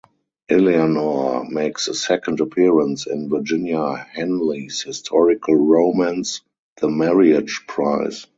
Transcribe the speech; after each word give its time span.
Eleanor 0.49 1.45
makes 1.47 1.87
a 1.87 1.93
second 1.93 2.39
appearance 2.39 3.05
in 3.05 3.29
Virginia 3.29 3.97
Henley's 3.97 4.81
historical 4.81 5.53
romance 5.53 6.41
"The 6.77 6.89
Marriage 6.89 7.61
Prize". 7.67 8.25